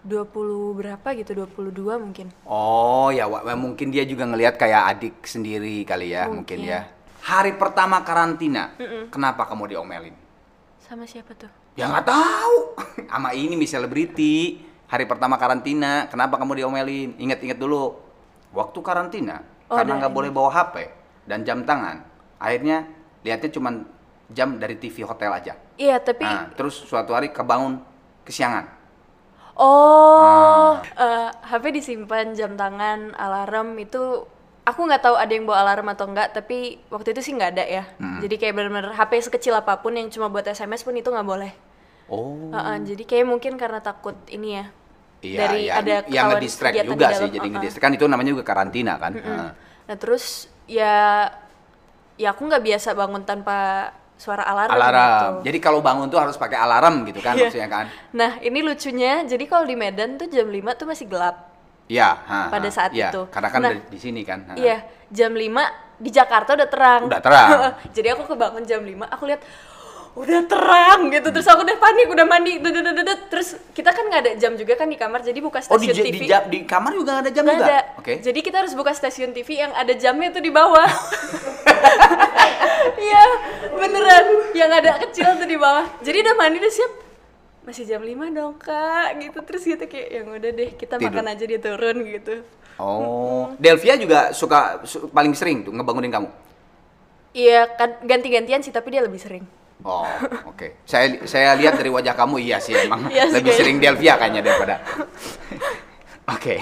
[0.08, 2.32] 20 berapa gitu, 22 mungkin.
[2.48, 3.28] Oh ya,
[3.60, 6.72] mungkin dia juga ngelihat kayak adik sendiri kali ya, mungkin, Mungkin.
[6.72, 6.88] ya.
[7.28, 8.72] Hari pertama karantina,
[9.12, 10.16] kenapa kamu diomelin?
[10.80, 11.52] Sama siapa tuh?
[11.76, 12.56] Ya nggak tahu.
[13.12, 14.64] Sama ini Miss Celebrity.
[14.88, 17.12] Hari pertama karantina, kenapa kamu diomelin?
[17.20, 18.11] Ingat-ingat dulu.
[18.52, 20.76] Waktu karantina, Oh, karena nggak boleh bawa HP
[21.24, 22.04] dan jam tangan.
[22.36, 22.84] Akhirnya
[23.24, 23.72] lihatnya cuma
[24.28, 25.56] jam dari TV hotel aja.
[25.76, 27.80] Iya, tapi Nah, terus suatu hari kebangun
[28.24, 28.68] kesiangan.
[29.56, 30.84] oh, Ah.
[30.98, 34.26] eh, HP disimpan jam tangan, alarm itu
[34.62, 37.66] aku nggak tahu ada yang bawa alarm atau enggak, tapi waktu itu sih nggak ada
[37.66, 37.84] ya.
[37.98, 38.20] Hmm.
[38.20, 41.52] Jadi kayak bener-bener HP sekecil apa pun yang cuma buat SMS pun itu nggak boleh.
[42.08, 42.52] Oh.
[42.52, 44.66] Heeh, jadi kayak mungkin karena takut ini ya.
[45.22, 45.78] Iya, dari iya.
[45.78, 47.54] ada yang ngedistract juga sih, jadi uh-uh.
[47.62, 49.14] ngedistract kan itu namanya juga karantina kan.
[49.14, 49.50] Heeh.
[49.86, 51.30] Nah terus ya
[52.18, 53.90] ya aku nggak biasa bangun tanpa
[54.22, 54.70] suara alarm.
[54.70, 54.94] Alarm.
[54.94, 55.30] gitu.
[55.50, 57.50] Jadi kalau bangun tuh harus pakai alarm gitu kan Iya.
[57.50, 57.86] maksudnya kan?
[58.14, 61.50] Nah ini lucunya, jadi kalau di Medan tuh jam 5 tuh masih gelap.
[61.90, 62.10] Iya.
[62.54, 62.74] Pada ha.
[62.74, 63.22] saat Iya, itu.
[63.34, 64.46] Karena kan Nah, di sini kan.
[64.46, 64.54] ha.
[64.54, 65.66] Iya, jam 5
[65.98, 67.02] di Jakarta udah terang.
[67.10, 67.50] Udah terang.
[67.98, 69.42] jadi aku kebangun jam 5, aku lihat
[70.12, 71.28] udah terang gitu.
[71.30, 72.60] Terus aku udah panik udah mandi.
[72.60, 75.88] Dedet terus kita kan nggak ada jam juga kan di kamar jadi buka Oh di,
[75.88, 77.68] stasiun di, TV ja- di kamar juga nggak ada jam Nggak juga?
[77.68, 77.80] ada.
[77.96, 78.14] Oke.
[78.20, 80.88] jadi kita harus buka stasiun TV yang ada jamnya tuh di bawah.
[82.94, 83.24] Iya
[83.72, 84.26] beneran.
[84.54, 85.86] Yang ada kecil tuh di bawah.
[86.00, 86.92] Jadi udah mandi udah siap.
[87.62, 89.40] Masih jam 5 dong kak gitu.
[89.40, 91.08] Terus kita kayak yang udah deh kita Tidur.
[91.08, 92.36] makan aja dia turun gitu.
[92.76, 96.30] Oh, Delvia juga suka su- paling sering tuh ngebangunin kamu.
[97.32, 99.46] iya kan ganti-gantian sih tapi dia lebih sering
[99.82, 100.06] Oh,
[100.46, 100.86] oke.
[100.86, 104.42] Saya saya lihat dari wajah kamu iya sih emang Iya sih, lebih sering Delvia kayaknya
[104.42, 104.76] daripada.
[106.34, 106.62] Oke.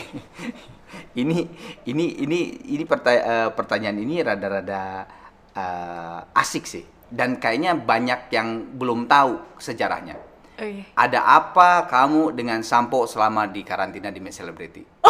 [1.14, 1.38] Ini
[1.84, 5.04] ini ini ini perta- eh, pertanyaan ini rada-rada
[5.52, 10.16] eh, asik sih dan kayaknya banyak yang belum tahu sejarahnya.
[10.56, 14.86] oh iya Ada apa kamu dengan sampo selama di karantina di Miss Celebrity?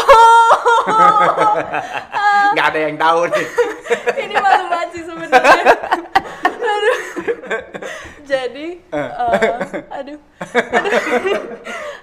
[2.49, 3.47] Nggak ada yang tahu nih.
[4.19, 5.75] ini malu banget sih sebenarnya
[8.29, 9.57] jadi eh, aduh
[9.89, 10.19] aduh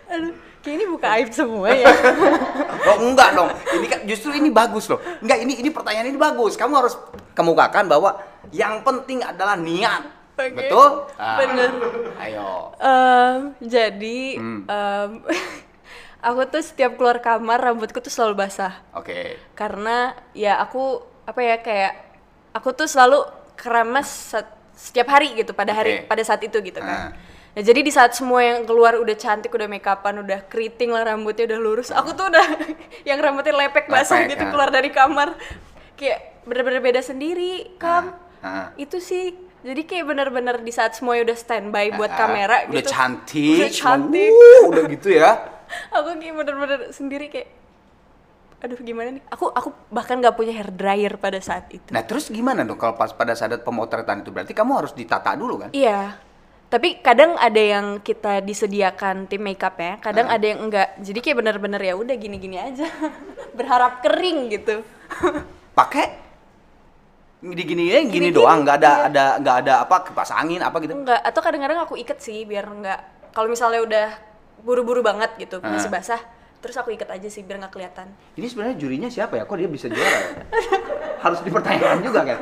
[0.06, 1.86] aduh kayak ini buka aib semua ya
[2.86, 3.50] Oh enggak dong.
[3.50, 5.02] Ini kan justru ini bagus loh.
[5.18, 6.54] Enggak ini ini pertanyaan ini bagus.
[6.54, 6.94] Kamu harus
[7.34, 8.14] kemukakan bahwa
[8.54, 10.06] yang penting adalah niat.
[10.38, 10.54] Oke.
[10.54, 11.10] Betul?
[11.18, 11.70] Ah, Bener.
[12.14, 12.70] Ayo.
[12.78, 14.62] Em, jadi Hmm.
[14.70, 15.10] em,
[16.30, 19.34] aku tuh setiap keluar kamar rambutku tuh selalu basah Oke.
[19.52, 21.92] karena ya aku apa ya kayak
[22.50, 23.22] aku tuh selalu
[23.54, 26.12] keramas set- setiap hari gitu pada hari Oke.
[26.12, 27.16] pada saat itu gitu kan.
[27.56, 31.08] Nah, jadi di saat semua yang keluar udah cantik, udah make upan, udah keriting lah
[31.08, 31.88] rambutnya udah lurus.
[31.88, 32.44] Aku tuh udah
[33.08, 34.50] yang rambutnya lepek basah Lepek, gitu ah.
[34.52, 35.32] keluar dari kamar.
[35.96, 38.12] Kayak bener-bener beda sendiri, Kam.
[38.44, 38.76] Ah.
[38.76, 39.32] Itu sih.
[39.64, 42.92] Jadi kayak bener-bener di saat semuanya udah standby buat kamera Udah gitu.
[42.92, 43.58] cantik.
[43.58, 44.30] Udah cantik.
[44.30, 45.30] Uh, udah gitu ya.
[45.96, 47.48] aku kayak bener-bener sendiri kayak
[48.56, 49.22] aduh gimana nih?
[49.28, 51.92] Aku aku bahkan nggak punya hair dryer pada saat itu.
[51.92, 54.32] Nah terus gimana dong kalau pas pada saat pemotretan itu?
[54.32, 55.70] Berarti kamu harus ditata dulu kan?
[55.72, 56.16] iya.
[56.66, 60.34] Tapi kadang ada yang kita disediakan tim makeup ya kadang Ah.
[60.34, 62.90] ada yang enggak jadi kayak bener-bener ya udah gini-gini aja.
[63.58, 64.82] Berharap kering gitu.
[65.78, 66.26] Pakai?
[67.38, 68.66] Gini gini ya gini Gini-gini, doang.
[68.66, 69.06] Nggak ada iya.
[69.06, 70.96] ada nggak ada apa kipas angin apa gitu?
[70.96, 72.98] Enggak atau kadang-kadang aku iket sih biar enggak
[73.30, 74.06] kalau misalnya udah
[74.58, 75.70] buru-buru banget gitu Ah.
[75.70, 76.18] masih basah
[76.58, 79.44] terus aku iket aja sih biar nggak kelihatan Ini sebenarnya jurinya siapa ya?
[79.44, 80.08] Kok dia bisa juara?
[80.08, 80.30] ya?
[81.24, 82.38] Harus dipertanyakan juga kan.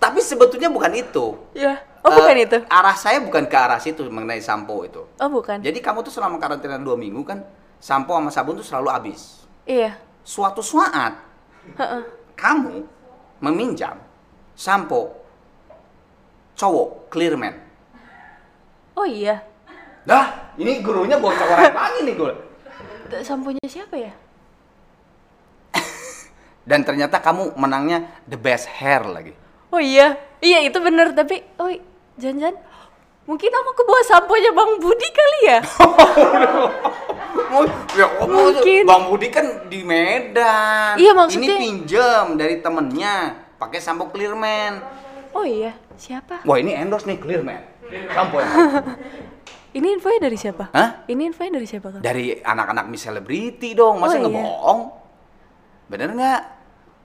[0.00, 1.36] Tapi sebetulnya bukan itu.
[1.52, 5.04] ya oh bukan Eh, itu Arah saya bukan ke arah situ mengenai sampo itu.
[5.04, 7.44] oh bukan Jadi kamu tuh selama karantina dua minggu kan
[7.76, 9.44] sampo sama sabun tuh selalu habis.
[9.68, 11.16] iya Suatu saat
[12.34, 12.84] kamu
[13.40, 14.00] meminjam
[14.56, 15.12] sampo
[16.56, 17.54] cowok Clearman.
[18.96, 19.44] oh iya
[20.00, 22.32] Dah, ini gurunya bocoran lagi nih gue.
[23.20, 24.12] Samponya siapa ya?
[26.68, 29.34] Dan ternyata kamu menangnya the best hair lagi.
[29.70, 31.70] Oh iya, iya itu bener tapi oh
[32.18, 32.58] jangan-jangan
[33.26, 35.58] mungkin aku ke bawah samponya Bang Budi kali ya?
[37.98, 38.86] Ya, oh, Mungkin.
[38.86, 40.94] Bang Budi kan di Medan.
[40.94, 44.78] Iya, maksudnya- Ini pinjem dari temennya, pakai sampo Clearman.
[45.34, 46.46] Oh iya, siapa?
[46.46, 47.62] Wah ini endorse nih Clearman.
[48.14, 48.46] Sampo ya.
[49.70, 50.74] Ini infonya dari siapa?
[50.74, 51.06] Hah?
[51.06, 52.00] Ini infonya dari siapa kan?
[52.02, 54.22] Dari anak-anak Miss Celebrity dong, masa Oh, iya.
[54.26, 54.80] ngebohong?
[55.86, 56.40] Bener nggak?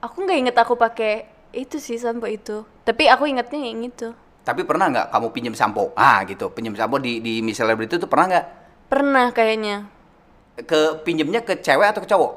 [0.02, 2.66] Aku nggak inget aku pakai itu sih sampo itu.
[2.82, 4.10] Tapi aku ingetnya yang itu.
[4.42, 5.94] Tapi pernah nggak kamu pinjem sampo?
[5.94, 8.46] Ah gitu, pinjem sampo di di Miss Celebrity itu pernah nggak?
[8.86, 9.90] Pernah kayaknya
[10.56, 12.32] Ke pinjemnya ke cewek atau ke cowok?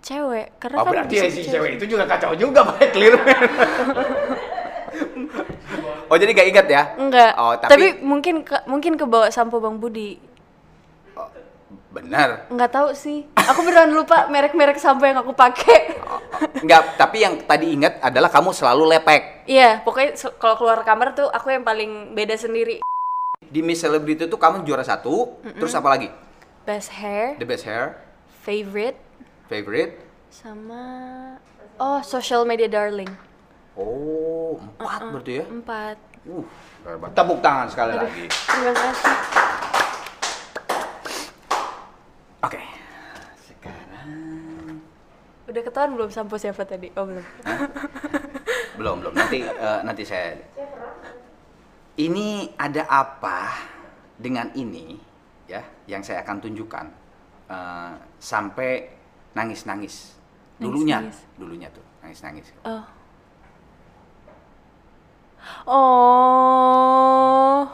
[0.00, 1.52] cewek karena Oh kan berarti ya si cewek.
[1.52, 3.36] cewek itu juga kacau juga pakai Clearman.
[6.10, 6.82] oh jadi gak ingat ya?
[6.98, 7.32] Enggak.
[7.38, 7.70] Oh tapi...
[7.70, 10.18] tapi, mungkin ke, mungkin kebawa sampo Bang Budi.
[11.90, 12.46] benar.
[12.50, 13.26] Nggak tahu sih.
[13.34, 15.98] Aku beneran lupa merek-merek sampo yang aku pakai.
[16.62, 19.42] Enggak, tapi yang tadi ingat adalah kamu selalu lepek.
[19.50, 22.78] Iya, pokoknya kalau keluar kamar tuh aku yang paling beda sendiri.
[23.42, 26.08] Di Miss Celebrity itu kamu juara satu, terus apa lagi?
[26.62, 27.98] Best hair, The best hair,
[28.46, 28.94] favorite,
[29.50, 29.98] favorite.
[30.30, 30.82] sama
[31.82, 33.10] oh social media darling.
[33.80, 35.44] Oh, empat berarti ya?
[35.48, 35.96] Empat.
[36.28, 36.44] Uh,
[36.84, 37.10] hebat.
[37.16, 38.24] Tepuk tangan sekali lagi.
[38.28, 39.14] Terima kasih.
[42.40, 42.60] Oke.
[43.40, 44.10] Sekarang
[45.48, 46.92] Udah ketahuan belum sampo siapa tadi?
[46.94, 47.24] Oh belum.
[48.76, 49.12] belum belum.
[49.16, 50.36] Nanti eh, nanti saya.
[51.96, 53.50] Ini ada apa
[54.16, 54.96] dengan ini
[55.44, 56.86] ya yang saya akan tunjukkan
[57.48, 58.70] eh, sampai
[59.32, 59.96] nangis nangis.
[60.60, 61.40] Dulunya, Nangis-nangis.
[61.40, 62.46] dulunya tuh nangis nangis.
[62.68, 62.84] Oh.
[66.40, 67.68] Oh.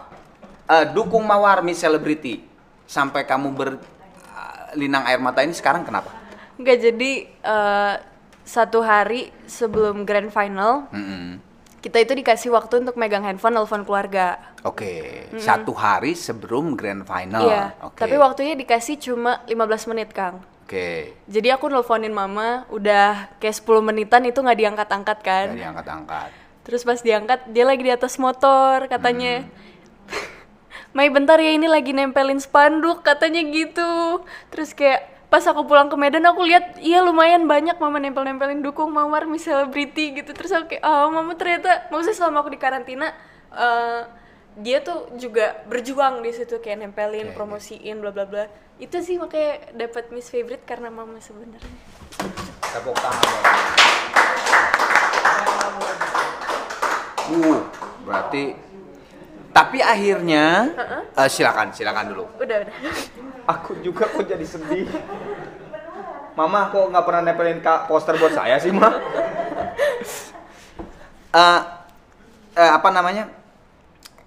[0.66, 2.42] Eh, dukung mawar Miss Celebrity
[2.84, 6.10] sampai kamu berlinang air mata ini sekarang kenapa?
[6.58, 7.94] Nggak jadi eh,
[8.42, 11.38] satu hari sebelum grand final Mm-mm.
[11.82, 14.38] kita itu dikasih waktu untuk megang handphone nelfon keluarga.
[14.62, 17.46] Oke, satu hari sebelum grand final.
[17.46, 17.78] Iya.
[17.82, 18.02] Oke.
[18.02, 20.42] Tapi waktunya dikasih cuma 15 menit, Kang.
[20.66, 25.46] Oke, Jadi aku nelfonin mama udah kayak 10 menitan itu nggak diangkat-angkat kan.
[25.54, 26.30] dari angkat-angkat.
[26.66, 29.46] Terus pas diangkat dia lagi di atas motor katanya.
[30.96, 34.26] Mai bentar ya ini lagi nempelin spanduk katanya gitu.
[34.50, 38.90] Terus kayak pas aku pulang ke Medan aku lihat iya lumayan banyak mama nempel-nempelin dukung
[38.90, 40.34] Mawar Miss Celebrity gitu.
[40.34, 43.14] Terus aku kayak oh mama ternyata maksudnya selama aku di karantina
[43.54, 44.02] eh,
[44.56, 48.48] dia tuh juga berjuang di situ kayak nempelin, Oke, promosiin bla bla bla.
[48.80, 51.76] Itu sih makanya dapat Miss Favorite karena mama sebenarnya.
[52.64, 53.44] Tepuk tangan dong.
[57.26, 57.58] Uh,
[58.36, 58.64] berarti
[59.56, 60.44] tapi akhirnya
[61.16, 62.24] eh, silakan, silakan dulu.
[62.36, 62.74] Udah udah.
[63.56, 64.84] Aku juga kok jadi sedih.
[66.36, 68.92] Mama kok nggak pernah nempelin ka- poster buat saya sih, Ma?
[71.36, 71.60] Eh,
[72.56, 73.28] eh, apa namanya?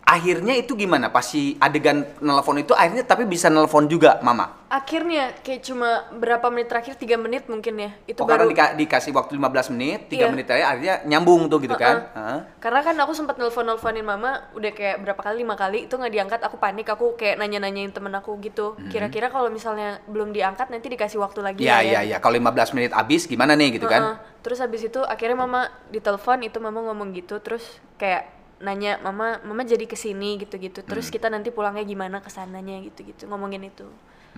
[0.05, 1.09] Akhirnya itu gimana?
[1.09, 4.58] Pas si adegan nelpon itu akhirnya tapi bisa nelpon juga, Mama.
[4.69, 7.89] Akhirnya kayak cuma berapa menit terakhir, tiga menit mungkin ya.
[8.05, 10.27] Itu oh, karena baru dika- dikasih waktu 15 menit, 3 Iya.
[10.29, 12.05] menit aja akhirnya nyambung tuh gitu kan.
[12.05, 12.13] Heeh.
[12.13, 12.39] Heeh.
[12.61, 16.39] Karena kan aku sempat nelfon-nelfonin mama udah kayak berapa kali, lima kali itu nggak diangkat,
[16.45, 18.77] aku panik, aku kayak nanya-nanyain temen aku gitu.
[18.87, 22.17] Kira-kira kalau misalnya belum diangkat nanti dikasih waktu lagi Iya, nggak iya, iya.
[22.21, 23.97] Kalau 15 menit habis gimana nih gitu Heeh.
[23.97, 24.21] kan?
[24.39, 27.65] Terus habis itu akhirnya mama ditelepon itu mama ngomong gitu, terus
[27.97, 31.15] kayak nanya mama mama jadi ke sini gitu-gitu terus Hmm.
[31.15, 33.87] kita nanti pulangnya gimana ke sananya gitu-gitu ngomongin itu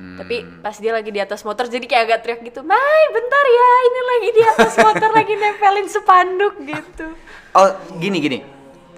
[0.01, 0.17] Hmm.
[0.17, 3.71] tapi pas dia lagi di atas motor jadi kayak agak teriak gitu Mai bentar ya
[3.85, 7.05] ini lagi di atas motor lagi nempelin spanduk gitu
[7.51, 7.67] Oh,
[7.99, 8.39] gini gini.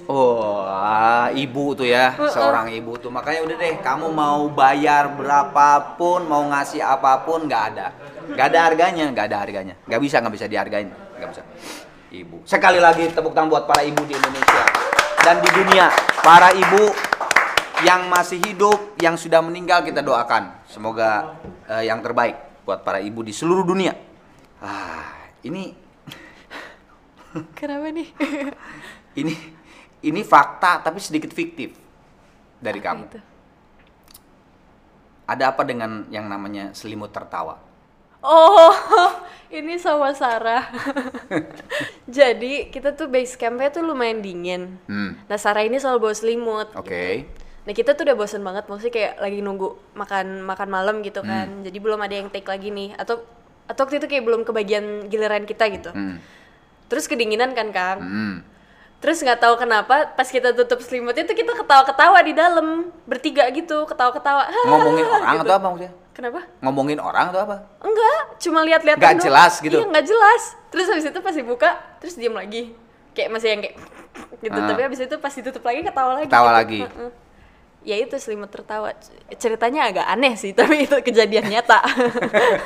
[0.05, 3.09] Oh, ah, ibu tuh ya, seorang ibu tuh.
[3.09, 7.87] Makanya udah deh, kamu mau bayar berapapun, mau ngasih apa pun, nggak ada,
[8.29, 11.43] nggak ada harganya, nggak ada harganya, nggak bisa, nggak bisa dihargain, nggak bisa.
[12.13, 12.45] Ibu.
[12.45, 14.63] Sekali lagi tepuk tangan buat para ibu di Indonesia
[15.25, 15.89] dan di dunia,
[16.21, 16.93] para ibu
[17.83, 20.55] yang masih hidup, yang sudah meninggal kita doakan.
[20.65, 21.35] Semoga
[21.67, 23.93] eh, yang terbaik buat para ibu di seluruh dunia.
[24.63, 25.75] Ah, ini
[27.57, 28.07] kenapa nih
[29.21, 29.33] ini
[29.99, 31.75] ini fakta tapi sedikit fiktif
[32.61, 33.03] dari Apa kamu.
[33.09, 33.19] itu?
[35.23, 37.55] Ada apa dengan yang namanya selimut tertawa?
[38.23, 38.71] Oh,
[39.51, 40.67] ini sama Sarah.
[42.07, 44.79] Jadi kita tuh base campnya tuh lumayan dingin.
[44.87, 46.67] Hmm, Nah Sarah ini selalu bawa selimut.
[46.71, 47.42] oke.
[47.63, 51.29] Nah kita tuh udah bosen banget, maksudnya kayak lagi nunggu makan makan malam gitu Hmm.
[51.29, 51.47] kan.
[51.63, 52.91] Jadi belum ada yang take lagi nih.
[52.95, 53.23] Atau
[53.63, 55.89] atau waktu itu kayak belum kebagian giliran kita gitu.
[55.89, 56.19] Hmm,
[56.85, 57.99] Terus kedinginan kan Kang.
[57.99, 58.35] hmm.
[58.99, 62.67] Terus nggak tahu kenapa pas kita tutup selimutnya tuh kita ketawa-ketawa di dalam
[63.03, 64.47] bertiga gitu, ketawa-ketawa.
[64.65, 65.43] Ngomongin orang gitu.
[65.43, 65.93] atau apa maksudnya?
[66.13, 66.39] Kenapa?
[66.59, 67.57] Ngomongin orang atau apa?
[67.79, 69.19] Enggak, cuma lihat-lihat doang.
[69.19, 69.75] jelas gitu?
[69.75, 70.41] Iya, nggak jelas.
[70.69, 72.71] Terus habis itu pas dibuka, terus diam lagi.
[73.11, 73.75] Kayak masih yang kayak
[74.39, 74.67] gitu, Ah.
[74.67, 76.27] tapi habis itu pas ditutup lagi ketawa lagi.
[76.27, 76.59] Ketawa gitu.
[76.59, 76.79] lagi.
[76.85, 77.09] Heeh.
[77.83, 78.95] Ya itu selimut tertawa.
[79.35, 81.83] Ceritanya agak aneh sih, tapi itu kejadian nyata.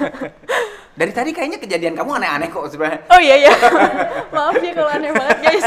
[0.97, 3.05] Dari tadi kayaknya kejadian kamu aneh-aneh kok sebenarnya.
[3.09, 3.53] oh iya iya.
[4.33, 5.65] Maaf ya kalau aneh banget, guys.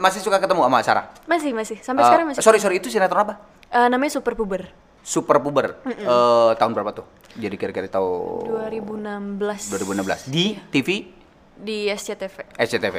[0.00, 1.04] Masih suka ketemu sama Sarah?
[1.28, 1.76] masih, masih.
[1.84, 2.40] Sampai Eh, sekarang masih.
[2.40, 3.34] Sorry, sorry, itu sinetron apa?
[3.68, 4.68] Eh, namanya Super Puber.
[5.04, 5.76] Super Puber.
[5.84, 7.06] Eh, tahun berapa tuh?
[7.36, 10.88] Jadi kira-kira tahun 2016 2016 di TV
[11.56, 12.56] di SCTV.
[12.56, 12.96] SCTV.